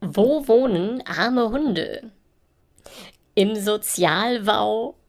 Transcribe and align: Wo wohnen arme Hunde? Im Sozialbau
Wo 0.00 0.48
wohnen 0.48 1.02
arme 1.06 1.50
Hunde? 1.50 2.10
Im 3.34 3.54
Sozialbau 3.54 4.99